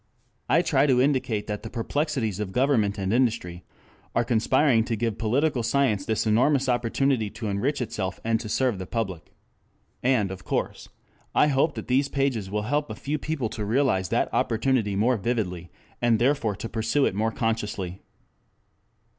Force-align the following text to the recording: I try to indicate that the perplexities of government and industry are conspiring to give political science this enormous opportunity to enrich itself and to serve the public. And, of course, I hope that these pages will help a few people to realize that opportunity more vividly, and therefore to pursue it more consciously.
I 0.49 0.63
try 0.63 0.87
to 0.87 0.99
indicate 0.99 1.45
that 1.45 1.61
the 1.61 1.69
perplexities 1.69 2.39
of 2.39 2.51
government 2.51 2.97
and 2.97 3.13
industry 3.13 3.63
are 4.15 4.25
conspiring 4.25 4.83
to 4.85 4.95
give 4.95 5.19
political 5.19 5.61
science 5.61 6.07
this 6.07 6.25
enormous 6.25 6.67
opportunity 6.67 7.29
to 7.29 7.45
enrich 7.49 7.83
itself 7.83 8.19
and 8.23 8.39
to 8.39 8.49
serve 8.49 8.79
the 8.79 8.87
public. 8.87 9.31
And, 10.01 10.31
of 10.31 10.43
course, 10.43 10.89
I 11.35 11.49
hope 11.49 11.75
that 11.75 11.85
these 11.87 12.09
pages 12.09 12.49
will 12.49 12.63
help 12.63 12.89
a 12.89 12.95
few 12.95 13.19
people 13.19 13.47
to 13.49 13.63
realize 13.63 14.09
that 14.09 14.33
opportunity 14.33 14.95
more 14.95 15.17
vividly, 15.17 15.69
and 16.01 16.17
therefore 16.17 16.55
to 16.55 16.67
pursue 16.67 17.05
it 17.05 17.13
more 17.13 17.31
consciously. 17.31 18.01